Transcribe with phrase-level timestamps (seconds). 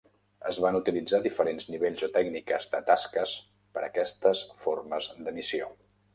[0.51, 3.35] Es van utilitzar diferents nivells o tècniques de tasques
[3.77, 5.71] per aquestes formes de missió.